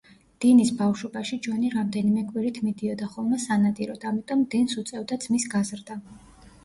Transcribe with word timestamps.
დინის 0.43 0.69
ბავშვობაში 0.77 1.37
ჯონი 1.47 1.69
რამდენიმე 1.73 2.23
კვირით 2.31 2.57
მიდიოდა 2.69 3.11
ხოლმე 3.17 3.39
სანადიროდ, 3.47 4.09
ამიტომ 4.13 4.43
დინს 4.55 4.75
უწევდა 4.85 5.23
ძმის 5.27 5.47
გაზრდა. 5.57 6.01